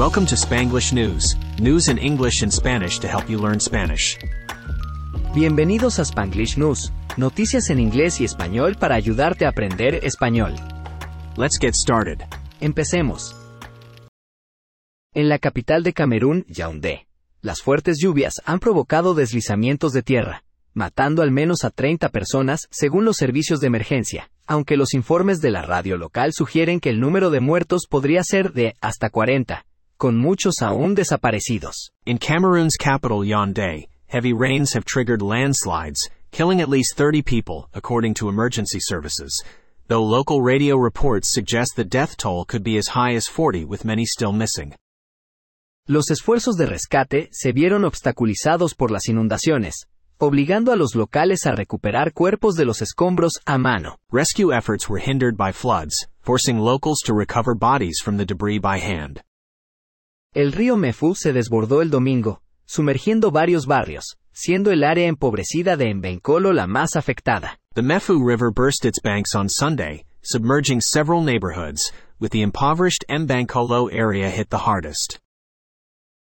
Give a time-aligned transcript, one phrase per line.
[0.00, 4.16] Welcome to Spanglish News, news in English and Spanish to help you learn Spanish.
[5.34, 10.54] Bienvenidos a Spanglish News, noticias en inglés y español para ayudarte a aprender español.
[11.36, 12.22] Let's get started.
[12.62, 13.36] Empecemos.
[15.12, 17.06] En la capital de Camerún, Yaoundé,
[17.42, 23.04] las fuertes lluvias han provocado deslizamientos de tierra, matando al menos a 30 personas según
[23.04, 27.28] los servicios de emergencia, aunque los informes de la radio local sugieren que el número
[27.28, 29.66] de muertos podría ser de hasta 40,
[30.00, 31.90] con muchos aún desaparecidos.
[32.06, 38.14] In Cameroon's capital Yaoundé, heavy rains have triggered landslides, killing at least 30 people, according
[38.14, 39.44] to emergency services,
[39.88, 43.84] though local radio reports suggest the death toll could be as high as 40 with
[43.84, 44.74] many still missing.
[45.86, 49.86] Los esfuerzos de rescate se vieron obstaculizados por las inundaciones,
[50.18, 53.98] obligando a los locales a recuperar cuerpos de los escombros a mano.
[54.10, 58.78] Rescue efforts were hindered by floods, forcing locals to recover bodies from the debris by
[58.78, 59.20] hand.
[60.32, 65.92] El río Mefu se desbordó el domingo, sumergiendo varios barrios, siendo el área empobrecida de
[65.92, 67.58] Mbenkolo la más afectada.
[67.74, 73.90] The Mefu River burst its banks on Sunday, submerging several neighborhoods, with the impoverished Mbankolo
[73.92, 75.18] area hit the hardest.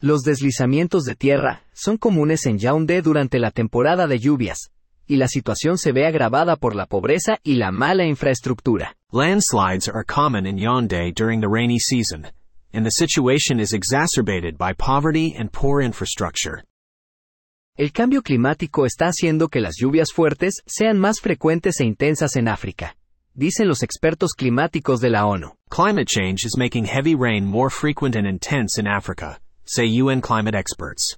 [0.00, 4.70] Los deslizamientos de tierra son comunes en Yaoundé durante la temporada de lluvias,
[5.06, 8.96] y la situación se ve agravada por la pobreza y la mala infraestructura.
[9.12, 12.28] Landslides are common in Yaoundé during the rainy season,
[12.72, 16.64] and the situation is exacerbated by poverty and poor infrastructure.
[17.76, 22.48] El cambio climático está haciendo que las lluvias fuertes sean más frecuentes e intensas en
[22.48, 22.96] África,
[23.34, 25.54] dicen los expertos climáticos de la ONU.
[25.70, 30.54] Climate change is making heavy rain more frequent and intense in Africa, say UN climate
[30.54, 31.16] experts.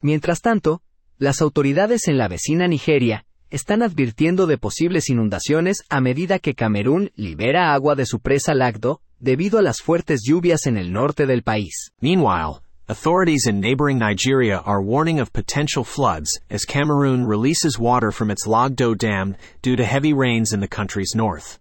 [0.00, 0.80] Mientras tanto,
[1.18, 7.12] las autoridades en la vecina Nigeria están advirtiendo de posibles inundaciones a medida que Camerún
[7.14, 11.42] libera agua de su presa Lagdo debido a las fuertes lluvias en el norte del
[11.42, 11.92] país.
[12.00, 18.30] Meanwhile, authorities in neighboring Nigeria are warning of potential floods as Cameroon releases water from
[18.30, 21.60] its Lagdo Dam due to heavy rains in the country's north.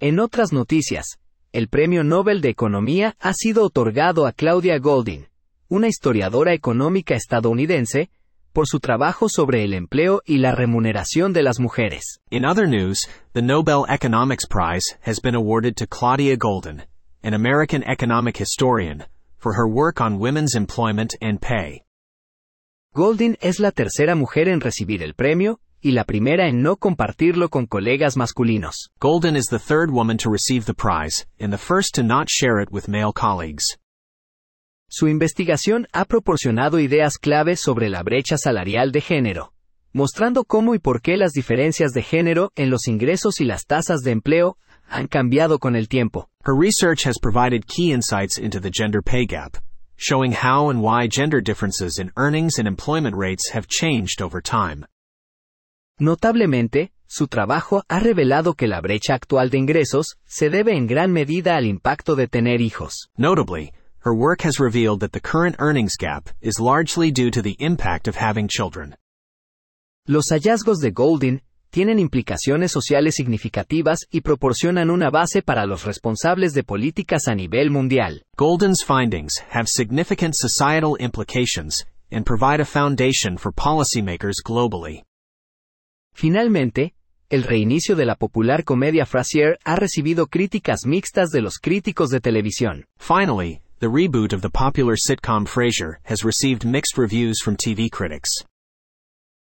[0.00, 1.18] En otras noticias,
[1.52, 5.28] el Premio Nobel de Economía ha sido otorgado a Claudia Goldin,
[5.68, 8.10] una historiadora económica estadounidense,
[8.52, 12.20] por su trabajo sobre el empleo y la remuneración de las mujeres.
[12.30, 16.82] In other news, the Nobel Economics Prize has been awarded to Claudia Golden,
[17.22, 19.04] an American economic historian,
[19.38, 21.82] for her work on women's employment and pay.
[22.94, 27.48] Goldin es la tercera mujer en recibir el premio, y la primera en no compartirlo
[27.48, 28.90] con colegas masculinos.
[29.00, 32.60] Golden is the third woman to receive the prize, and the first to not share
[32.60, 33.78] it with male colleagues.
[34.92, 39.52] Su investigación ha proporcionado ideas claves sobre la brecha salarial de género,
[39.92, 44.00] mostrando cómo y por qué las diferencias de género en los ingresos y las tasas
[44.00, 44.56] de empleo
[44.88, 46.28] han cambiado con el tiempo.
[46.44, 49.58] Her research has provided key insights into the gender pay gap,
[49.96, 54.84] showing how and why gender differences in earnings and employment rates have changed over time.
[56.00, 61.12] Notablemente, su trabajo ha revelado que la brecha actual de ingresos se debe en gran
[61.12, 63.08] medida al impacto de tener hijos.
[63.16, 67.56] Notably, her work has revealed that the current earnings gap is largely due to the
[67.58, 68.94] impact of having children.
[70.06, 76.52] Los hallazgos de Goldin tienen implicaciones sociales significativas y proporcionan una base para los responsables
[76.52, 78.22] de políticas a nivel mundial.
[78.36, 85.04] Golden's findings have significant societal implications and provide a foundation for policymakers globally.
[86.12, 86.94] Finalmente,
[87.28, 92.20] el reinicio de la popular comedia Frasier ha recibido críticas mixtas de los críticos de
[92.20, 92.86] televisión.
[92.98, 98.44] Finally, the reboot of the popular sitcom Frasier has received mixed reviews from TV critics.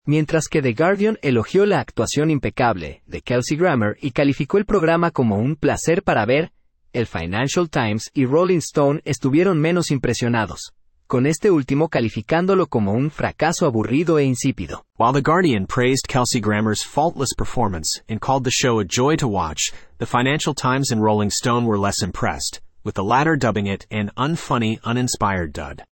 [0.06, 5.10] Mientras que The Guardian elogió la actuación impecable de Kelsey Grammer y calificó el programa
[5.10, 6.52] como un placer para ver,
[6.94, 10.74] el Financial Times y Rolling Stone estuvieron menos impresionados,
[11.08, 14.86] con este último calificándolo como un fracaso aburrido e insípido.
[15.00, 19.28] While The Guardian praised Kelsey Grammer's faultless performance and called the show a joy to
[19.28, 23.86] watch, the Financial Times and Rolling Stone were less impressed, with the latter dubbing it
[23.92, 25.84] an unfunny, uninspired dud.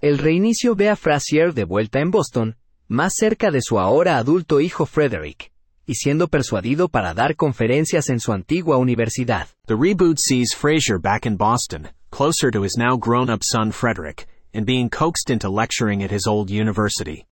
[0.00, 2.56] El reinicio ve a Frasier de vuelta en Boston,
[2.88, 5.50] más cerca de su ahora adulto hijo Frederick,
[5.86, 9.48] y siendo persuadido para dar conferencias en su antigua universidad.
[9.66, 14.66] The reboot sees Frasier back in Boston, closer to his now grown-up son Frederick, and
[14.66, 17.26] being coaxed into lecturing at his old university.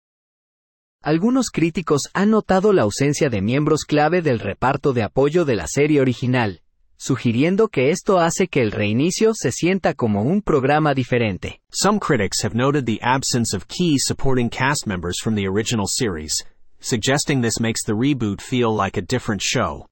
[1.04, 5.66] Algunos críticos han notado la ausencia de miembros clave del reparto de apoyo de la
[5.68, 6.62] serie original,
[7.02, 11.60] sugiriendo que esto hace que el reinicio se sienta como un programa diferente.
[11.72, 16.46] Some critics have noted the absence of key supporting cast members from the original series,
[16.80, 19.88] suggesting this makes the reboot feel like a different show.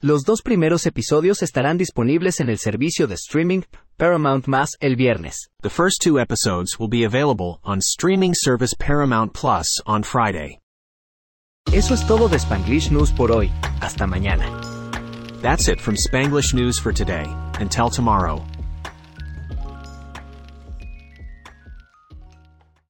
[0.00, 3.64] Los dos primeros episodios estarán disponibles en el servicio de streaming
[3.96, 5.48] Paramount Más el viernes.
[5.62, 10.60] The first two episodes will be available on streaming service Paramount Plus on Friday.
[11.72, 13.50] Eso es todo de Spanglish News por hoy.
[13.80, 14.75] Hasta mañana.
[15.46, 17.24] That's it from Spanglish News for today.
[17.60, 18.44] Until tomorrow.